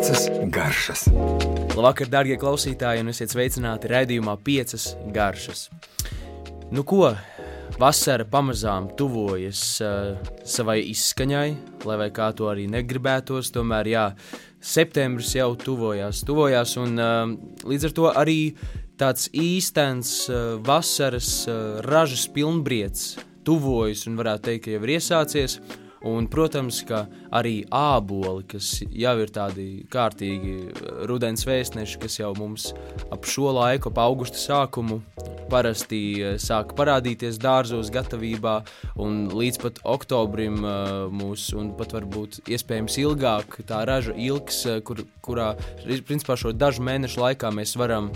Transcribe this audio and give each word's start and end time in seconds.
Piecas 0.00 0.30
garšas. 0.48 1.00
Labvakar, 1.76 2.08
darbie 2.08 2.38
klausītāji, 2.40 3.02
un 3.04 3.12
esiet 3.12 3.34
sveicināti 3.34 3.90
raidījumā 3.90 4.32
Piecas 4.40 4.86
garšas. 5.12 5.66
Nu, 6.72 6.86
ko? 6.88 7.10
Vasara 7.76 8.24
pamazām 8.24 8.86
tuvojas 8.96 9.60
uh, 9.84 10.14
savai 10.40 10.78
izskaņai, 10.88 11.44
lai 11.84 12.08
kā 12.16 12.30
to 12.32 12.48
arī 12.48 12.64
negribētos. 12.72 13.52
Tomēr, 13.52 13.90
jā, 13.92 14.06
septembris 14.56 15.34
jau 15.36 15.50
tuvojās, 15.60 16.24
tuvojās 16.24 16.72
un 16.80 16.96
uh, 16.96 17.36
līdz 17.68 17.90
ar 17.90 17.96
to 18.00 18.08
arī 18.22 18.38
tāds 18.96 19.28
īstenis 19.36 20.14
uh, 20.32 20.56
vasaras 20.64 21.42
uh, 21.44 21.84
ražas 21.84 22.24
pilnbriets 22.32 23.18
tuvojas 23.44 24.08
un 24.08 24.16
varētu 24.16 24.48
teikt, 24.48 24.64
ka 24.64 24.78
jau 24.78 24.82
ir 24.88 24.96
iesācies. 24.96 25.60
Un, 26.00 26.24
protams, 26.32 26.78
ka 26.88 27.02
arī 27.36 27.66
āboli, 27.76 28.46
kas 28.48 28.78
jau 28.88 29.12
ir 29.20 29.32
tādi 29.34 29.66
kārtīgi 29.92 30.54
rudens 31.10 31.44
vēstneši, 31.44 31.98
kas 32.00 32.16
jau 32.22 32.30
mums 32.38 32.70
ap 33.12 33.28
šo 33.28 33.52
laiku, 33.52 33.92
ap 33.92 34.00
augusta 34.00 34.40
sākumu, 34.40 35.02
parasti 35.50 36.00
eh, 36.22 36.38
sāk 36.40 36.72
parādīties 36.78 37.36
dārzos, 37.42 37.90
gatavībā, 37.92 38.54
un 39.02 39.26
līdz 39.34 39.60
pat 39.60 39.82
oktobrim 39.84 40.62
eh, 40.64 40.90
mūs, 41.20 41.50
un 41.58 41.74
pat 41.76 41.92
varbūt 41.98 42.40
iespējams 42.48 42.96
ilgāk, 43.04 43.60
tā 43.68 43.82
raža 43.88 44.16
ilgs, 44.16 44.62
eh, 44.70 44.80
kur, 44.86 45.04
kurā 45.20 45.52
principā 46.08 46.38
šo 46.40 46.54
dažu 46.56 46.86
mēnešu 46.86 47.20
laikā 47.26 47.52
mēs 47.52 47.76
varam 47.76 48.08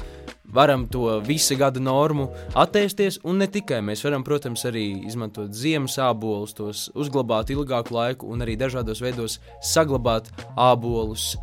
varam 0.54 0.86
to 0.88 1.18
visu 1.26 1.56
gada 1.58 1.80
normu 1.82 2.28
attēsties, 2.54 3.20
un 3.26 3.42
ne 3.42 3.48
tikai 3.50 3.80
mēs 3.84 4.04
varam, 4.06 4.24
protams, 4.26 4.64
arī 4.70 4.86
izmantot 5.08 5.54
ziemas 5.54 5.98
ābolus, 6.02 6.54
tos 6.56 6.86
uzglabāt 6.94 7.50
ilgāku 7.54 7.96
laiku 7.96 8.30
un 8.30 8.44
arī 8.46 8.56
dažādos 8.60 9.02
veidos 9.04 9.40
saglabāt 9.74 10.30
ābolus. 10.56 11.34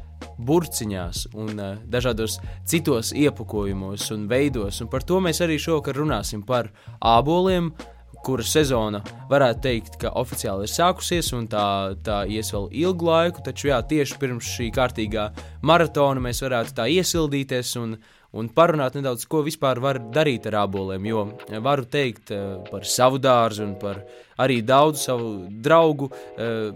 Burciņās 0.41 1.31
un 1.37 1.57
uh, 1.57 1.79
dažādos 1.89 2.37
citos 2.69 3.09
iepakojumos 3.17 4.07
un 4.13 4.27
veidos, 4.29 4.79
un 4.81 4.89
par 4.89 5.05
to 5.05 5.17
mēs 5.21 5.41
arī 5.41 5.57
šovakar 5.61 5.97
runāsim 5.97 6.45
par 6.45 6.69
āboliem, 7.01 7.71
kura 8.25 8.45
sezona 8.45 9.01
varētu 9.31 9.63
teikt, 9.65 9.97
ka 10.01 10.13
oficiāli 10.21 10.67
ir 10.67 10.71
sākusies, 10.71 11.31
un 11.37 11.47
tā, 11.49 11.65
tā 12.05 12.21
ies 12.29 12.51
vēl 12.53 12.69
ilgu 12.83 13.07
laiku. 13.07 13.43
Taču 13.45 13.71
jā, 13.71 13.81
tieši 13.81 14.17
pirms 14.21 14.49
šī 14.57 14.69
kārtīgā 14.75 15.29
maratona 15.65 16.21
mēs 16.27 16.43
varētu 16.45 16.77
tā 16.77 16.87
iesildīties 16.99 17.75
un 17.81 17.97
un 18.37 18.49
parunāt 18.55 18.95
nedaudz, 18.95 19.25
ko 19.29 19.41
vispār 19.45 19.81
var 19.83 19.99
darīt 20.13 20.47
ar 20.49 20.61
aboliem. 20.63 21.07
Jo 21.09 21.23
varu 21.63 21.85
teikt 21.91 22.31
eh, 22.35 22.59
par 22.71 22.87
savu 22.87 23.19
dārzu 23.21 23.65
un 23.67 23.77
par 23.81 24.01
arī 24.41 24.61
daudzu 24.65 25.03
savu 25.03 25.31
draugu, 25.63 26.09
eh, 26.37 26.69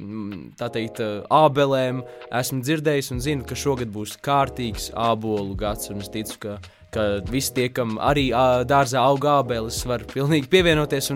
tā 0.60 0.72
teikt, 0.76 1.02
ābelēm. 1.32 2.04
Esmu 2.42 2.62
dzirdējis 2.66 3.12
un 3.16 3.24
zinu, 3.24 3.48
ka 3.48 3.58
šogad 3.60 3.94
būs 3.94 4.18
kārtīgs 4.26 4.92
ābolu 4.94 5.56
gads, 5.60 5.92
un 5.94 6.04
es 6.04 6.12
ticu, 6.14 6.40
ka 6.48 6.58
ka 6.94 7.06
visi 7.30 7.54
tie, 7.56 7.70
kam 7.74 7.98
arī 8.02 8.30
dārzā 8.70 9.04
aug 9.04 9.26
ābeles, 9.30 9.82
var 9.90 10.06
pilnīgi 10.12 10.50
pievienoties. 10.52 11.12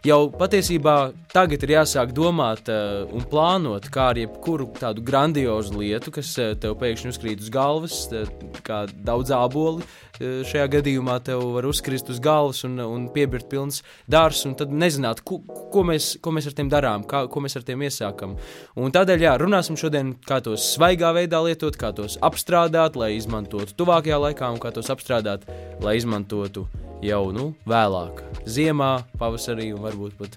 Jau 0.00 0.30
patiesībā 0.32 1.12
tagad 1.28 1.60
ir 1.66 1.74
jāsāk 1.74 2.14
domāt 2.16 2.70
uh, 2.72 3.02
un 3.12 3.26
plānot, 3.28 3.84
kā 3.92 4.06
ar 4.14 4.18
jebkuru 4.18 4.70
tādu 4.78 5.04
grandiozu 5.04 5.76
lietu, 5.76 6.08
kas 6.14 6.30
uh, 6.40 6.54
tev 6.56 6.78
pēkšņi 6.80 7.12
uzkrīt 7.12 7.42
uz 7.44 7.50
galvas, 7.52 8.06
uh, 8.08 8.30
kā 8.64 8.86
daudz 8.88 9.28
āboli. 9.36 9.84
Uh, 10.16 10.40
šajā 10.48 10.70
gadījumā 10.72 11.18
tev 11.24 11.44
var 11.52 11.68
uzkrist 11.68 12.08
uz 12.12 12.20
galvas 12.24 12.62
un, 12.64 12.80
un 12.80 13.04
piebirt 13.12 13.50
pilns 13.52 13.82
dārzs, 14.08 14.46
un 14.48 14.56
tad 14.56 14.72
nezināt, 14.72 15.20
ko, 15.20 15.42
ko, 15.44 15.84
mēs, 15.84 16.14
ko 16.24 16.32
mēs 16.32 16.48
ar 16.48 16.56
tiem 16.56 16.72
darām, 16.72 17.04
kā, 17.04 17.26
ko 17.28 17.44
mēs 17.44 17.60
ar 17.60 17.68
tiem 17.68 17.84
iesākam. 17.84 18.38
Un 18.80 18.96
tādēļ, 18.96 19.26
jā, 19.28 19.36
runāsim 19.44 19.76
šodien, 19.80 20.14
kā 20.24 20.40
tos 20.44 20.64
svaigā 20.78 21.12
veidā 21.16 21.42
lietot, 21.44 21.76
kā 21.76 21.92
tos 21.96 22.16
apstrādāt, 22.24 22.96
lai 22.96 23.12
izmantotu 23.18 23.76
tuvākajā 23.76 24.22
laikā 24.24 24.48
un 24.56 24.64
kā 24.64 24.72
tos 24.72 24.88
apstrādāt 24.88 25.19
izstrādāt, 25.20 25.46
lai 25.82 25.96
izmantotu 25.98 26.66
jau 27.02 27.30
nu, 27.32 27.54
vēlāk, 27.68 28.22
ziemā, 28.46 29.04
pavasarī 29.18 29.72
un 29.74 29.84
varbūt 29.84 30.16
pat 30.18 30.36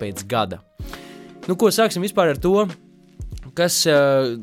pēc 0.00 0.24
gada. 0.26 0.60
Nu, 1.48 1.56
ko 1.56 1.70
sāksim 1.72 2.02
vispār 2.02 2.34
ar 2.34 2.38
to, 2.38 2.68
kas, 3.54 3.86
eh, 3.86 4.36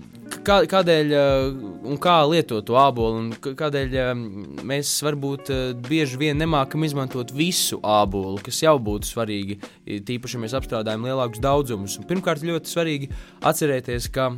kā, 0.43 0.65
kādēļ 0.69 1.13
eh, 1.13 1.87
un 1.87 1.97
kā 1.97 2.17
lietot 2.29 2.65
to 2.65 2.77
ābolu, 2.77 3.21
un 3.21 3.31
kādēļ 3.33 3.95
eh, 3.95 4.13
mēs 4.63 4.97
varbūt 5.05 5.49
bieži 5.87 6.17
vien 6.17 6.37
nemākam 6.37 6.83
izmantot 6.83 7.31
visu 7.31 7.79
ābolu, 7.81 8.41
kas 8.43 8.61
jau 8.61 8.77
būtu 8.77 9.09
svarīgi, 9.09 9.59
tīpaši, 9.85 10.37
ja 10.37 10.43
mēs 10.43 10.57
apstrādājam 10.57 11.05
lielākus 11.05 11.41
daudzumus. 11.41 11.97
Un 11.97 12.09
pirmkārt, 12.09 12.45
ļoti 12.45 12.73
svarīgi 12.73 13.11
atcerēties, 13.41 14.09
ka 14.13 14.31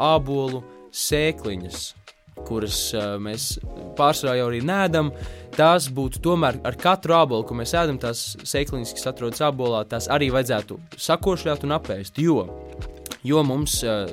ābolu 0.00 0.64
sēkliņas 0.90 1.99
kuras 2.48 2.78
uh, 2.94 3.14
mēs 3.22 3.52
pārsvarā 3.98 4.36
jau 4.38 4.48
arī 4.50 4.60
nēdam, 4.66 5.12
tās 5.56 5.88
būtu 5.94 6.22
tomēr 6.24 6.60
ar 6.66 6.78
katru 6.80 7.16
ābolu, 7.18 7.46
ko 7.46 7.56
mēs 7.58 7.74
ēdam, 7.78 8.00
tās 8.02 8.24
sēkliņas, 8.46 8.94
kas 8.96 9.10
atrodas 9.12 9.42
ābolā, 9.46 9.84
tās 9.90 10.08
arī 10.12 10.30
vajadzētu 10.34 10.78
sakošļāt 11.08 11.66
un 11.68 11.76
apēst. 11.78 12.20
Jo, 12.22 12.46
jo 13.26 13.44
mums 13.46 13.80
uh, 13.86 14.06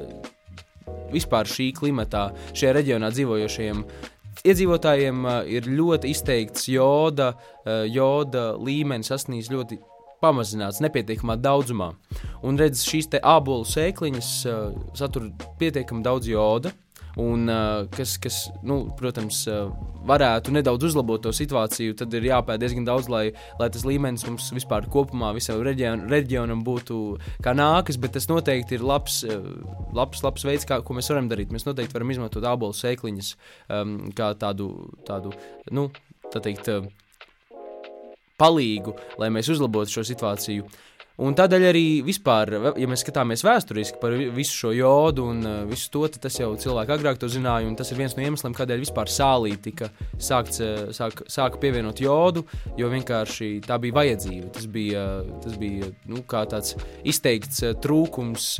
vispār 1.13 1.49
šī 1.49 1.71
klimatā, 1.77 2.29
šajā 2.53 2.77
reģionā 2.79 3.11
dzīvojošiem 3.15 3.83
iedzīvotājiem 4.47 5.21
uh, 5.25 5.43
ir 5.49 5.69
ļoti 5.69 6.11
izteikts 6.13 6.67
joda, 6.71 7.33
uh, 7.33 7.83
joda 7.89 8.49
līmenis 8.57 9.13
sasniedz 9.13 9.51
ļoti 9.53 9.79
pamazināts, 10.23 10.81
nepietiekamā 10.81 11.37
daudzumā. 11.41 11.91
Un 12.45 12.57
redz, 12.59 12.83
šīs 12.87 13.09
ābolu 13.21 13.67
sēkliņas 13.69 14.31
uh, 14.49 14.75
satur 14.97 15.29
pietiekami 15.59 16.05
daudz 16.05 16.29
joda, 16.31 16.73
un 17.21 17.49
kas, 17.93 18.15
kas 18.21 18.37
nu, 18.67 18.79
protams, 18.97 19.43
varētu 20.07 20.53
nedaudz 20.55 20.89
uzlabot 20.89 21.21
to 21.23 21.33
situāciju, 21.35 21.95
tad 21.99 22.13
ir 22.17 22.29
jāpēta 22.29 22.61
diezgan 22.61 22.85
daudz, 22.87 23.09
lai, 23.11 23.25
lai 23.59 23.69
tas 23.73 23.85
līmenis 23.87 24.25
mums 24.27 24.51
vispār 24.55 24.87
kopumā 24.93 25.33
visam 25.35 25.63
reģion, 25.65 26.05
reģionam 26.11 26.61
būtu 26.67 26.99
kā 27.43 27.55
nākas, 27.57 27.99
bet 28.01 28.15
tas 28.17 28.29
noteikti 28.31 28.77
ir 28.77 28.85
labs, 28.85 29.23
labs, 29.97 30.23
labs 30.25 30.47
veids, 30.47 30.67
kā, 30.69 30.79
ko 30.85 30.97
mēs 30.97 31.11
varam 31.13 31.31
darīt. 31.31 31.51
Mēs 31.53 31.67
noteikti 31.67 31.97
varam 31.97 32.13
izmantot 32.13 32.47
ābolu 32.47 32.77
sēkliņas 32.77 33.33
um, 33.33 33.97
kā 34.17 34.31
tādu, 34.39 34.71
tādu 35.07 35.33
nu, 35.73 35.89
tā 36.31 36.43
teikt, 36.43 36.71
palīgu, 38.37 38.93
lai 39.17 39.31
mēs 39.33 39.49
uzlabotu 39.53 39.97
šo 39.97 40.05
situāciju. 40.07 40.67
Un 41.17 41.33
tādēļ 41.33 41.63
arī 41.71 41.85
vispār, 42.05 42.51
ja 42.77 42.87
mēs 42.89 43.01
skatāmies 43.01 43.41
vēsturiski 43.41 43.97
par 43.97 44.13
visu 44.35 44.53
šo 44.53 44.73
jodu 44.77 45.23
un 45.31 45.39
uh, 45.41 45.55
visu 45.65 45.89
to, 45.95 46.03
tad 46.13 46.21
tas 46.27 46.35
jau 46.37 46.51
cilvēki 46.61 46.93
agrāk 46.93 47.17
to 47.17 47.29
zināja, 47.33 47.71
tas 47.79 47.89
ir 47.89 47.97
viens 47.97 48.13
no 48.13 48.21
iemesliem, 48.21 48.53
kādēļ 48.53 48.83
vispār 48.83 49.09
sālī 49.09 49.55
tika 49.57 49.89
sākts, 50.13 50.61
uh, 50.61 50.83
sāk, 50.93 51.23
sāka 51.33 51.57
pievienot 51.63 52.03
jodu, 52.05 52.43
jo 52.77 52.91
vienkārši 52.93 53.49
tā 53.65 53.79
bija 53.81 53.97
vajadzība. 53.97 54.51
Tas 54.59 54.67
bija, 54.69 55.07
tas 55.41 55.57
bija 55.57 55.89
nu, 56.05 56.21
tāds 56.21 56.77
izteikts 57.01 57.65
uh, 57.65 57.73
trūkums 57.81 58.51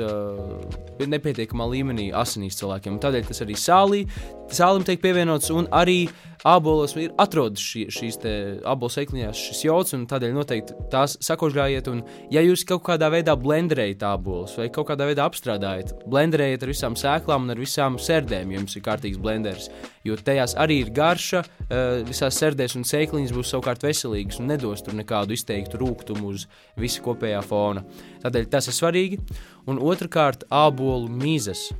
nepietiekamā 0.97 1.69
līmenī 1.75 2.09
asinīs 2.09 2.57
cilvēkiem. 2.57 2.97
Tādēļ 3.05 3.29
tas 3.29 3.45
arī 3.45 3.59
sālī, 3.61 4.01
sālim 4.49 4.81
tiek 4.87 5.03
pievienots, 5.03 5.53
un 5.53 5.69
arī 5.77 6.07
ābolos 6.47 6.93
ir 6.99 7.13
atrodas 7.19 7.61
šī, 7.63 7.87
šīs 7.93 8.19
abolu 8.67 8.93
sēkliņās 8.93 9.45
šis 9.49 9.63
jods, 9.65 9.95
un 9.97 10.05
tādēļ 10.09 10.35
noteikti 10.35 10.77
tās 10.93 11.17
sakožļājiet. 11.25 11.89
Un, 11.91 12.03
ja 12.33 12.43
jūs 12.47 12.63
kaut 12.67 12.83
kādā 12.87 13.09
veidā 13.13 13.35
blenderējat 13.39 14.03
abolus 14.07 14.55
vai 14.59 14.67
kaut 14.73 14.89
kādā 14.89 15.07
veidā 15.09 15.25
apstrādājat, 15.27 15.93
blenderējiet 16.09 16.63
ar 16.63 16.71
visām 16.71 16.95
sēklām 16.99 17.45
un 17.45 17.53
ar 17.53 17.61
visām 17.61 17.99
sērdēm, 18.01 18.51
ja 18.51 18.61
jums 18.61 18.77
ir 18.77 18.85
kārtīgs 18.85 19.19
blenders. 19.21 19.69
Jo 20.07 20.15
tajās 20.15 20.55
arī 20.59 20.79
ir 20.85 20.93
garša, 20.95 21.43
eh, 21.43 22.03
visās 22.07 22.39
sērdēs 22.39 22.77
un 22.79 22.87
sēkliņas 22.87 23.35
būs 23.35 23.51
savukārt 23.53 23.83
veselīgas 23.83 24.39
un 24.39 24.47
nedos 24.53 24.81
tur 24.81 24.93
nekādu 24.93 25.35
izteiktu 25.35 25.77
rūkumu 25.81 26.33
uz 26.33 26.47
visu 26.77 27.03
kopējā 27.05 27.43
fona. 27.43 27.83
Tādēļ 28.23 28.49
tas 28.49 28.67
ir 28.67 28.73
svarīgi. 28.73 29.19
Un 29.67 29.79
otrkārt, 29.79 30.47
ābolu 30.49 31.09
mīzes. 31.11 31.71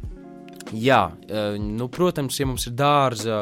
Jā, 0.75 1.13
e, 1.30 1.57
nu, 1.57 1.88
protams, 1.88 2.36
ja 2.39 2.45
mums 2.45 2.68
ir 2.68 2.74
dārza, 2.75 3.38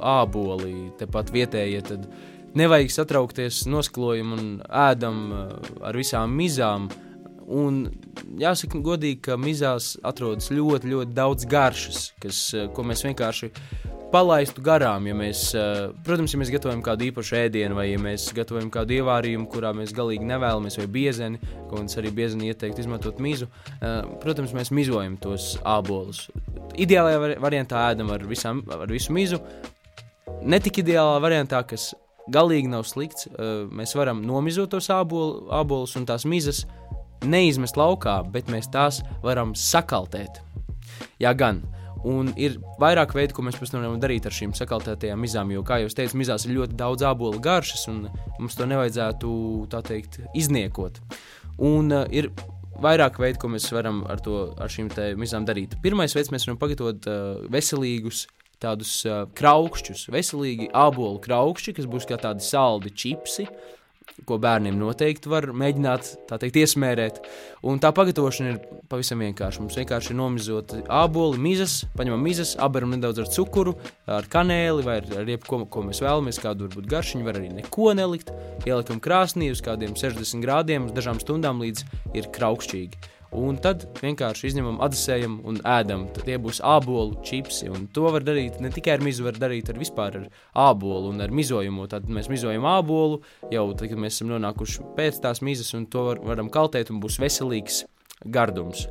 āboli, 0.00 0.90
tepat 0.96 1.28
vietējie, 1.34 1.82
tad 1.84 2.06
nevajag 2.54 2.90
satraukties, 2.94 3.64
noskalojumu 3.70 4.38
un 4.38 4.50
ēdam 4.66 5.22
e, 5.30 5.44
ar 5.86 5.98
visām 5.98 6.34
mizām. 6.36 6.90
Un 7.50 7.82
jāsaka, 8.38 8.78
godīgi, 8.84 9.20
ka 9.26 9.38
mizās 9.40 9.96
atrodas 10.06 10.52
ļoti, 10.54 10.92
ļoti 10.92 11.16
daudz 11.16 11.48
garšas, 11.50 12.10
kas, 12.22 12.42
e, 12.54 12.68
ko 12.74 12.84
mēs 12.86 13.02
vienkārši 13.06 13.50
palaistu 14.10 14.62
garām. 14.66 15.06
Ja 15.06 15.14
mēs, 15.14 15.44
protams, 16.06 16.34
ja 16.34 16.40
mēs 16.40 16.50
gatavojam 16.50 16.82
kādu 16.82 17.06
īpašu 17.06 17.36
ēdienu, 17.44 17.76
vai 17.78 17.88
ja 17.92 18.00
mēs 18.02 18.28
gatavojam 18.34 18.70
kādu 18.74 18.96
ievārījumu, 18.98 19.46
kurā 19.52 19.70
mēs 19.76 19.94
galīgi 19.94 20.26
nevēlamies, 20.26 20.80
vai 20.80 20.86
biezeni, 20.90 21.40
ko 21.70 21.78
mums 21.78 21.94
arī 22.00 22.10
biezeni 22.14 22.50
ieteikt 22.50 22.82
izmantot 22.82 23.22
mizu, 23.22 23.46
protams, 24.22 24.54
mēs 24.56 24.72
mizojam 24.74 25.14
tos 25.22 25.52
ābolus. 25.62 26.24
Ideālajā 26.74 27.38
variantā 27.38 27.86
ēdam 27.92 28.10
ar, 28.14 28.26
visām, 28.26 28.64
ar 28.74 28.90
visu 28.90 29.14
mizu. 29.14 29.38
Netik 30.42 30.82
ideālā 30.82 31.18
variantā, 31.22 31.62
kas 31.68 31.92
galīgi 32.32 32.70
nav 32.70 32.86
slikts, 32.88 33.28
mēs 33.74 33.94
varam 33.98 34.22
nomizot 34.26 34.72
tos 34.74 34.90
ābolu, 34.94 35.48
ābolus 35.54 35.96
un 35.98 36.06
tās 36.08 36.26
mizas 36.28 36.64
neizmest 37.26 37.76
laukā, 37.76 38.20
bet 38.32 38.48
mēs 38.52 38.70
tās 38.72 39.00
varam 39.24 39.54
sakaltēt. 39.56 40.40
Jā, 41.20 41.34
gan. 41.36 41.62
Un 42.06 42.30
ir 42.40 42.56
vairāk 42.80 43.12
veidu, 43.12 43.34
ko 43.36 43.44
mēs 43.44 43.58
varam 43.60 43.98
darīt 44.00 44.24
ar 44.24 44.32
šīm 44.32 44.54
sakaltētajām 44.56 45.20
mizām. 45.20 45.50
Jo, 45.52 45.60
kā 45.66 45.82
jau 45.82 45.90
teicu, 45.92 46.16
mizās 46.16 46.46
ir 46.46 46.54
ļoti 46.56 46.78
daudz 46.80 47.04
ābolu 47.04 47.42
garšas, 47.44 47.84
un 47.92 48.06
mums 48.38 48.56
to 48.56 48.68
nevajadzētu 48.70 49.32
teikt, 49.88 50.22
izniekot. 50.38 51.02
Un 51.60 51.92
uh, 51.92 52.06
ir 52.08 52.30
vairāk 52.80 53.20
veidu, 53.20 53.42
ko 53.42 53.50
mēs 53.52 53.68
varam 53.76 54.00
ar, 54.08 54.22
to, 54.24 54.46
ar 54.56 54.72
šīm 54.72 54.88
mizām 55.20 55.44
darīt. 55.48 55.76
Pirmais 55.84 56.16
veids, 56.16 56.32
mēs 56.32 56.48
varam 56.48 56.60
pagatavot 56.62 57.10
uh, 57.10 57.44
veselīgus 57.52 58.24
tādus 58.62 58.92
uh, 59.08 59.24
kraukšķus, 59.36 60.08
veselīgi 60.12 60.70
ābolu 60.76 61.20
kraukšķi, 61.24 61.76
kas 61.78 61.90
būs 61.90 62.08
kā 62.08 62.20
tādi 62.20 62.44
saldi 62.44 62.92
čipsi. 62.92 63.48
Ko 64.26 64.36
bērniem 64.42 64.76
noteikti 64.76 65.30
var 65.32 65.46
mēģināt 65.56 66.08
teikt, 66.28 66.58
iesmērēt. 66.60 67.20
Un 67.64 67.78
tā 67.80 67.88
pagatavošana 67.96 68.50
ir 68.52 68.58
pavisam 68.90 69.22
vienkārša. 69.22 69.62
Mums 69.62 69.78
vienkārši 69.78 70.10
ir 70.12 70.18
nomizot 70.18 70.74
āboli, 70.92 71.38
mizas, 71.40 71.78
paņemam 71.96 72.20
mizas, 72.26 72.52
apberam 72.60 72.92
nedaudz 72.92 73.22
ar 73.22 73.30
cukuru, 73.32 73.76
ar 74.10 74.28
kanēli 74.28 74.84
vai 74.84 74.98
ar, 75.00 75.08
ar 75.22 75.30
jebko, 75.30 75.62
ko 75.72 75.86
mēs 75.86 76.02
vēlamies, 76.04 76.42
kādu 76.42 76.66
varbūt 76.66 76.90
garšiņu, 76.90 77.28
var 77.28 77.40
arī 77.40 77.52
neko 77.54 77.94
nelikt. 77.96 78.34
Ieliekam 78.68 79.00
krāsnī 79.00 79.48
uz 79.54 79.64
kādiem 79.64 79.96
60 79.96 80.44
grādiem, 80.44 80.90
uz 80.90 80.96
dažām 80.96 81.22
stundām 81.22 81.62
līdz 81.64 81.86
ir 82.18 82.28
kraukšķīgi. 82.34 83.00
Un 83.30 83.60
tad 83.62 83.84
vienkārši 84.00 84.48
izņemam, 84.48 84.80
atdzesējam 84.82 85.36
un 85.46 85.60
ēdam. 85.62 86.08
Tad 86.14 86.26
tie 86.26 86.34
būs 86.42 86.58
ābolu 86.66 87.20
čipsi. 87.26 87.68
Un 87.70 87.84
to 87.94 88.08
var 88.10 88.24
darīt 88.26 88.58
ne 88.58 88.72
tikai 88.74 88.96
ar 88.96 89.04
mizu, 89.06 89.22
var 89.28 89.38
darīt 89.38 89.70
ar 89.70 89.78
vispār 89.78 90.18
ar 90.18 90.24
ābolu 90.66 91.12
un 91.12 91.22
ar 91.22 91.30
mizojumu. 91.30 91.86
Tad 91.92 92.10
mēs 92.10 92.26
mizojam 92.32 92.66
ābolu 92.66 93.20
jau 93.54 93.68
tad, 93.76 93.86
kad 93.92 94.02
mēs 94.02 94.18
esam 94.18 94.32
nonākuši 94.32 94.88
pēc 94.98 95.22
tās 95.22 95.44
mizas, 95.46 95.70
un 95.78 95.86
to 95.86 96.08
var, 96.08 96.22
varam 96.26 96.50
kaltēt 96.50 96.90
un 96.90 96.98
būs 97.04 97.20
veselīgs 97.22 97.84
gardums. 98.26 98.88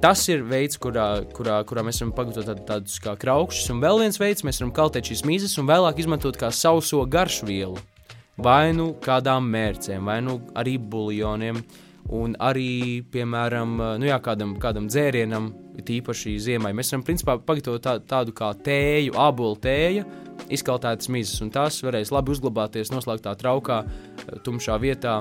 Tas 0.00 0.22
ir 0.30 0.46
veids, 0.46 0.78
kurā, 0.80 1.24
kurā, 1.34 1.58
kurā 1.66 1.82
mēs 1.84 1.98
varam 2.00 2.14
pagatavot 2.14 2.46
tād, 2.46 2.64
tādus 2.68 3.02
kā 3.02 3.18
kraukšus. 3.18 3.72
Un 3.74 3.82
vēl 3.82 4.04
viens 4.04 4.22
veids, 4.22 4.46
mēs 4.46 4.62
varam 4.62 4.74
kaltēt 4.76 5.10
šīs 5.10 5.26
mizas 5.26 5.58
un 5.58 5.66
vēlāk 5.66 5.98
izmantot 5.98 6.38
kā 6.38 6.54
sauso 6.54 7.02
garšvielu. 7.10 7.82
Vai 8.40 8.70
nu 8.72 8.92
kādām 9.02 9.50
mērcēm, 9.50 10.06
vai 10.06 10.20
nu 10.24 10.38
arī 10.56 10.78
buljoniem 10.78 11.58
Un 12.10 12.32
arī, 12.42 13.04
piemēram, 13.06 13.76
nu 14.02 14.08
jā, 14.08 14.16
kādam, 14.24 14.56
kādam 14.58 14.88
dzērienam, 14.90 15.52
tīpaši 15.86 16.34
ziemai, 16.42 16.72
mēs 16.74 16.90
varam 16.90 17.04
principā 17.06 17.36
pagatavot 17.46 17.84
tā, 17.84 17.94
tādu 18.02 18.34
kā 18.36 18.50
tēju, 18.66 19.14
abolu 19.14 19.54
tēju, 19.62 20.02
izkaltētas 20.50 21.10
mizas, 21.12 21.38
un 21.44 21.52
tās 21.54 21.78
varēs 21.86 22.10
labi 22.10 22.34
uzglabāties 22.34 22.90
noslēgtā 22.90 23.36
traukā, 23.38 23.84
tumšā 24.46 24.80
vietā, 24.82 25.20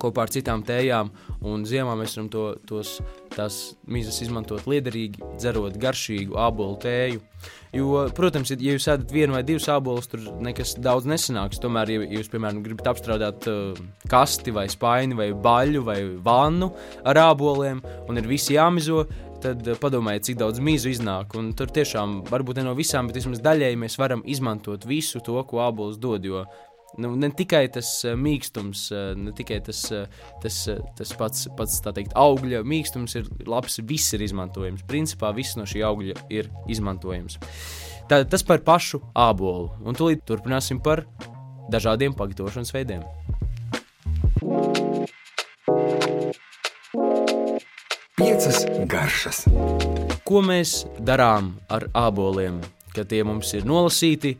kopā 0.00 0.26
ar 0.26 0.32
citām 0.34 0.64
tējām. 0.66 1.12
Un 1.48 1.64
ziemā 1.68 1.94
mēs 1.98 2.16
varam 2.16 2.30
to, 2.32 2.44
tos, 2.68 2.98
tās 3.34 3.58
mizas 3.86 4.20
izmantot 4.24 4.66
liederīgi, 4.70 5.22
dzerot 5.38 5.78
garšīgu 5.80 6.38
abolu 6.38 6.78
tēju. 6.82 7.22
Jo, 7.76 8.06
protams, 8.16 8.50
ja 8.54 8.72
jūs 8.72 8.88
ēdat 8.88 9.12
vienu 9.12 9.36
vai 9.36 9.44
divus 9.46 9.68
abolus, 9.70 10.08
tur 10.08 10.24
nekas 10.42 10.74
daudz 10.80 11.06
nesanāks. 11.08 11.60
Tomēr, 11.60 11.92
ja 11.92 12.08
jūs, 12.16 12.30
piemēram, 12.32 12.62
gribat 12.64 12.94
apstrādāt 12.94 13.48
uh, 13.50 13.78
kasti 14.08 14.54
vai 14.56 14.66
spaini 14.72 15.18
vai 15.18 15.30
baļu 15.36 15.84
vai 15.86 15.98
vannu 16.24 16.72
ar 17.04 17.20
aboliem 17.28 17.82
un 18.08 18.20
ir 18.20 18.28
visi 18.30 18.56
jāmizo, 18.56 19.04
tad 19.44 19.68
uh, 19.68 19.76
padomājiet, 19.78 20.30
cik 20.30 20.40
daudz 20.40 20.62
mīzu 20.64 20.94
iznāk. 20.94 21.36
Un 21.38 21.52
tur 21.58 21.70
tiešām, 21.74 22.22
varbūt 22.32 22.62
ne 22.62 22.70
no 22.70 22.74
visām, 22.78 23.10
bet 23.10 23.20
vismaz 23.20 23.44
daļēji 23.44 23.82
mēs 23.84 24.00
varam 24.00 24.24
izmantot 24.24 24.88
visu 24.88 25.20
to, 25.24 25.36
ko 25.44 25.62
abolis 25.68 26.00
dod. 26.00 26.24
Jo 26.24 26.46
Nu, 26.96 27.12
ne 27.20 27.28
tikai 27.36 27.66
tas 27.68 27.90
uh, 28.06 28.14
mīkstums, 28.16 28.86
uh, 28.94 29.10
ne 29.18 29.34
tikai 29.36 29.58
tas, 29.66 29.82
uh, 29.92 30.06
tas, 30.42 30.56
tas 30.96 31.12
pats, 31.20 31.44
pats 31.58 31.82
teikt, 31.84 32.14
augļa 32.16 32.62
mīkstums 32.64 33.18
ir 33.20 33.28
labs, 33.46 33.76
viss 33.84 34.16
ir 34.16 34.24
izmantojams. 34.24 34.86
Principā 34.88 35.34
viss 35.36 35.58
no 35.60 35.68
šī 35.68 35.84
augļa 35.84 36.16
ir 36.32 36.48
izmantojams. 36.72 37.36
Tā, 38.08 38.22
tas 38.24 38.40
par 38.46 38.64
pašu 38.64 39.02
ābolu. 39.12 39.68
Un 39.84 39.98
tūlīt 39.98 40.24
turpināsim 40.24 40.80
par 40.80 41.04
dažādiem 41.68 42.16
pagatavošanas 42.16 42.72
veidiem. 42.72 43.04
Piecas 48.16 48.64
garšas. 48.88 49.44
Ko 50.24 50.40
mēs 50.42 50.86
darām 51.04 51.52
ar 51.68 51.84
āboliem, 51.96 52.62
kad 52.96 53.12
tie 53.12 53.20
mums 53.28 53.52
ir 53.54 53.68
nolasīti 53.68 54.32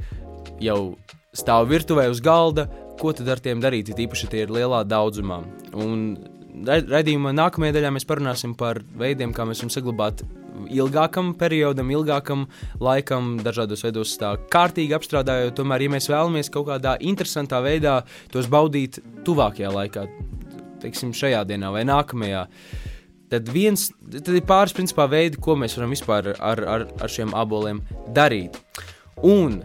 jau 0.65 0.97
stāv 1.37 1.69
virtuvē 1.71 2.09
uz 2.11 2.23
galda, 2.25 2.67
ko 2.99 3.13
tad 3.15 3.29
ar 3.31 3.43
tiem 3.43 3.61
darīt, 3.63 3.93
ja 3.93 4.01
īpaši 4.07 4.31
tie 4.33 4.45
ir 4.47 4.53
lielā 4.55 4.83
daudzumā. 4.89 5.43
Un 5.79 6.11
raidījumā 6.67 7.33
nākamajā 7.37 7.77
daļā 7.77 7.95
mēs 7.95 8.07
parunāsim 8.09 8.55
par 8.59 8.81
veidiem, 8.99 9.35
kā 9.37 9.47
mēs 9.47 9.63
varam 9.63 9.75
saglabāt 9.75 10.25
ilgākam 10.75 11.33
periodam, 11.39 11.91
ilgākam 11.95 12.47
laikam, 12.83 13.37
dažādos 13.45 13.85
veidos 13.87 14.17
tā 14.19 14.35
kārtīgi 14.51 14.97
apstrādājot. 14.97 15.55
Tomēr, 15.59 15.87
ja 15.87 15.95
mēs 15.95 16.11
vēlamies 16.11 16.51
kaut 16.55 16.69
kādā 16.73 16.97
interesantā 16.99 17.61
veidā 17.65 18.01
tos 18.33 18.51
baudīt 18.51 18.99
tuvākajā 19.27 19.73
laikā, 19.75 20.07
teiksim, 20.83 21.15
šajā 21.17 21.45
dienā 21.49 21.71
vai 21.75 21.85
nākamajā, 21.87 22.45
tad, 23.31 23.53
viens, 23.55 23.91
tad 24.11 24.35
ir 24.35 24.47
pāris 24.49 24.75
principā 24.75 25.09
veidi, 25.11 25.41
ko 25.43 25.59
mēs 25.61 25.79
varam 25.79 25.95
vispār 25.95 26.33
ar, 26.35 26.65
ar, 26.65 26.89
ar 26.99 27.13
šiem 27.13 27.37
aboliem 27.39 27.85
darīt. 28.17 28.59
Un 29.27 29.61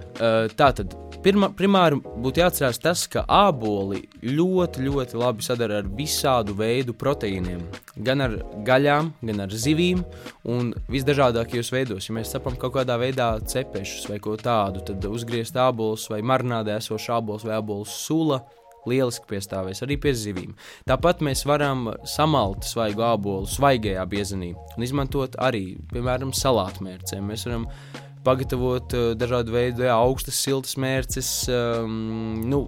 tā 0.57 0.71
tad 0.73 0.95
Pirma, 1.23 1.47
primāri 1.55 1.95
būtu 2.03 2.41
jāatcerās 2.41 2.81
tas, 2.83 3.05
ka 3.07 3.21
āboli 3.31 4.01
ļoti, 4.27 4.81
ļoti 4.83 5.19
labi 5.21 5.45
sadara 5.45 5.77
ar 5.79 5.87
visādu 5.95 6.51
veidu 6.59 6.91
proteīniem. 6.99 7.61
Gan 8.03 8.25
ar 8.25 8.35
gaļām, 8.67 9.13
gan 9.29 9.39
ar 9.45 9.55
zivīm 9.55 10.01
un 10.51 10.73
visdažādākajos 10.91 11.71
veidos. 11.71 12.09
Ja 12.09 12.17
mēs 12.17 12.33
cepam 12.35 12.59
kaut 12.59 12.75
kādā 12.75 12.99
veidā 12.99 13.29
cepešus 13.39 14.09
vai 14.11 14.19
ko 14.19 14.35
tādu, 14.35 14.83
tad 14.83 15.07
uzgriezt 15.07 15.55
ābolus 15.55 16.09
vai 16.11 16.19
marinādē 16.27 16.75
esošu 16.81 17.15
ābolus 17.15 17.47
vai 17.47 17.55
ābolu 17.55 17.87
sula 17.87 18.41
lieliski 18.83 19.29
piestāvēs 19.31 19.79
arī 19.85 19.95
pie 20.03 20.11
zivīm. 20.19 20.57
Tāpat 20.91 21.23
mēs 21.23 21.45
varam 21.47 21.93
samalt 22.03 22.67
svaigu 22.67 23.07
ābolu 23.13 23.47
svaigajā 23.47 24.03
biezenī 24.11 24.57
un 24.75 24.83
izmantot 24.83 25.39
arī, 25.39 25.77
piemēram, 25.93 26.35
salātmērcēm. 26.35 27.31
Mēs 27.31 27.47
varam 27.47 27.69
pagatavot 28.23 28.95
uh, 28.95 29.11
dažādu 29.19 29.53
veidu, 29.55 29.85
jā, 29.87 29.93
augstas, 29.95 30.39
siltas 30.39 30.77
mērces, 30.79 31.29
um, 31.51 32.43
nu, 32.49 32.61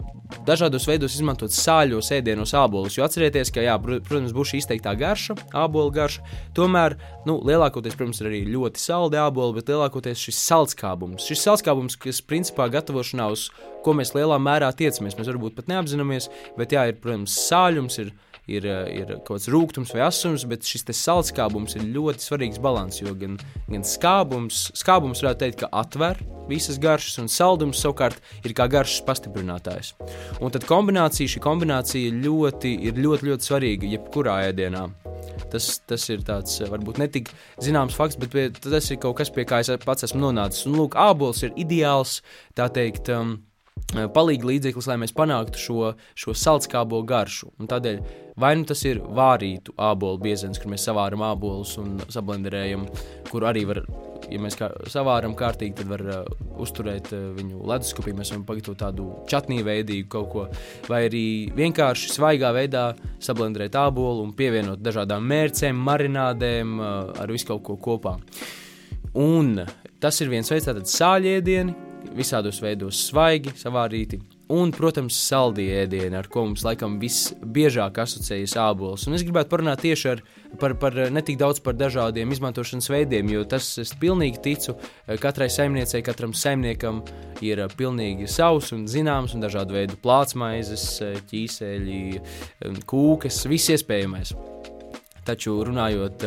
dažādos 0.48 0.88
veidos 0.90 1.16
izmantot 1.18 1.54
sāļos 1.56 2.12
ēdienos 2.16 2.56
ābolus. 2.58 2.98
Jo 2.98 3.06
atcerieties, 3.08 3.52
ka, 3.56 3.64
jā, 3.66 3.76
protams, 3.80 4.36
būs 4.36 4.52
šī 4.54 4.62
izteikta 4.64 4.96
garša, 5.00 5.38
ābolu 5.66 5.94
garša. 5.96 6.26
Tomēr, 6.58 6.98
nu, 7.30 7.38
lielākoties, 7.48 7.98
protams, 7.98 8.22
ir 8.22 8.32
arī 8.32 8.44
ļoti 8.52 8.82
saldi 8.82 9.22
āboli, 9.22 9.58
bet 9.60 9.72
lielākoties 9.72 10.28
šis 10.28 10.44
saldskābums. 10.50 11.28
Šis 11.30 11.48
saldskābums, 11.48 11.98
kas 12.02 12.24
principā 12.26 12.68
gatavošanā 12.74 13.32
uz 13.34 13.50
ko 13.86 13.94
mēs 13.98 14.16
lielā 14.18 14.38
mērā 14.42 14.72
tiecamies, 14.76 15.18
mēs 15.18 15.30
varbūt 15.30 15.58
pat 15.58 15.70
neapzināmies, 15.72 16.32
bet 16.58 16.74
jā, 16.74 16.88
ir, 16.90 17.00
protams, 17.02 17.38
sāļums. 17.48 18.00
Ir, 18.02 18.16
ir, 18.48 18.66
eh, 18.66 19.02
ir 19.02 19.14
kaut 19.26 19.38
kāds 19.38 19.50
rūkums 19.52 19.94
vai 19.94 20.06
asums, 20.08 20.46
bet 20.48 20.66
šis 20.68 20.86
saldskābums 20.90 21.76
ir 21.76 21.88
ļoti 21.96 22.26
svarīgs 22.26 22.62
līdzsvars. 22.62 23.02
Jo 23.02 23.14
gan, 23.16 23.38
gan 23.70 23.84
skābums, 23.84 24.72
skābums 24.78 25.22
varētu 25.24 25.44
teikt, 25.44 25.60
ka 25.64 25.70
atver 25.72 26.20
visas 26.50 26.78
garšas, 26.78 27.18
un 27.20 27.28
saldums 27.28 27.82
savukārt 27.82 28.20
ir 28.46 28.54
kā 28.54 28.68
garšas 28.70 29.04
pastiprinātājs. 29.06 29.94
Un 30.42 30.52
tad 30.52 30.66
kombinācija, 30.66 31.30
šī 31.30 31.42
kombinācija 31.42 32.14
ļoti, 32.22 32.76
ir 32.86 32.94
ļoti, 32.94 33.30
ļoti 33.32 33.50
svarīga 33.50 33.90
jebkurā 33.96 34.38
ēdienā. 34.52 34.86
Tas, 35.52 35.80
tas 35.88 36.06
ir 36.10 36.24
tāds 36.26 36.60
varbūt 36.70 37.00
ne 37.02 37.08
tik 37.12 37.32
zināms 37.64 37.96
fakts, 37.98 38.18
bet 38.20 38.32
pie, 38.32 38.50
tas 38.50 38.92
ir 38.92 39.00
kaut 39.02 39.18
kas, 39.18 39.32
pie 39.34 39.46
kā 39.48 39.62
es 39.64 39.72
pats 39.84 40.08
esmu 40.08 40.22
nonācis. 40.22 40.66
Un, 40.68 40.78
lūk, 40.80 40.98
ābols 41.00 41.44
ir 41.44 41.56
ideāls, 41.60 42.22
tā 42.56 42.70
teikt, 42.74 43.10
um, 43.14 43.40
palīga 43.94 44.50
līdzeklis, 44.50 44.88
lai 44.90 45.00
mēs 45.02 45.14
panāktu 45.16 45.62
šo, 45.62 45.92
šo 46.18 46.34
saldskābo 46.36 47.04
garšu. 47.08 47.52
Un 47.60 47.70
tādēļ 47.70 48.02
vai 48.40 48.56
nu 48.60 48.66
tas 48.68 48.82
ir 48.88 49.00
vārītu 49.00 49.76
ābolu 49.80 50.20
biezens, 50.24 50.60
kur 50.60 50.72
mēs 50.74 50.86
savāram 50.88 51.24
ābolus 51.26 51.76
un 51.82 51.96
sablenderējam, 52.12 52.86
kur 53.30 53.46
arī 53.48 53.64
var, 53.70 53.82
ja 54.32 54.42
mēs 54.44 54.58
kā 54.60 54.70
savāram 54.92 55.36
kārtīgi, 55.38 55.78
tad 55.80 55.92
var 55.94 56.04
uh, 56.04 56.50
uzturēt 56.62 57.14
uh, 57.16 57.30
viņu 57.38 57.64
leduskapī. 57.70 58.16
Mēs 58.18 58.34
varam 58.34 58.46
pagatavot 58.50 58.82
tādu 58.82 59.08
čatniju 59.32 59.68
veidīgu 59.70 60.10
kaut 60.18 60.30
ko, 60.34 60.46
vai 60.90 61.06
arī 61.08 61.26
vienkārši 61.56 62.12
svaigā 62.18 62.52
veidā 62.56 62.90
sablenderēt 63.24 63.78
ābolu 63.80 64.26
un 64.26 64.36
pievienot 64.36 64.84
dažādām 64.84 65.26
mērcēm, 65.32 65.82
marinādēm, 65.88 66.78
uh, 66.82 66.94
ar 67.24 67.32
visu 67.32 67.54
kaut 67.54 67.64
ko 67.70 67.80
kopā. 67.90 68.18
Un 69.16 69.62
tas 70.04 70.18
ir 70.20 70.28
viens 70.28 70.50
veids, 70.52 70.68
tātad 70.68 70.90
sāļiedieni, 70.92 71.95
visādos 72.16 72.62
veidos 72.64 73.08
svaigi, 73.10 73.56
savārīti. 73.60 74.22
Un, 74.54 74.70
protams, 74.70 75.16
saldie 75.26 75.72
ēdieni, 75.74 76.14
ar 76.20 76.28
ko 76.30 76.44
mums 76.46 76.62
laikam 76.62 77.00
visbiežāk 77.02 77.98
asociējas 78.04 78.54
ābols. 78.62 79.08
Un 79.10 79.18
es 79.18 79.24
gribētu 79.26 79.50
parunāt 79.50 79.82
tieši 79.82 80.10
ar, 80.12 80.20
par, 80.62 80.76
par 80.78 81.00
ne 81.10 81.24
tik 81.26 81.40
daudz 81.42 81.64
par 81.66 81.74
dažādiem 81.74 82.30
izmantošanas 82.36 82.92
veidiem, 82.94 83.32
jo 83.34 83.42
tas 83.50 83.72
es 83.82 83.96
pilnīgi 83.98 84.44
ticu, 84.46 84.76
katrai 85.24 85.48
saimniecei, 85.50 86.04
katram 86.06 86.36
saimniekam 86.38 87.02
ir 87.42 87.64
pilnīgi 87.74 88.30
savs 88.30 88.70
un 88.76 88.84
zināms, 88.92 89.34
un 89.34 89.42
dažādu 89.42 89.80
veidu 89.80 89.98
plātsmaizes, 90.04 90.86
ķīseļi, 91.32 92.04
kūkas, 92.86 93.48
viss 93.50 93.74
iespējamais. 93.74 94.36
taču 95.26 95.56
runājot 95.66 96.26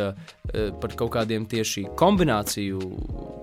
par 0.81 0.95
kaut 0.99 1.13
kādiem 1.13 1.47
tieši 1.47 1.85
kombināciju 1.95 2.81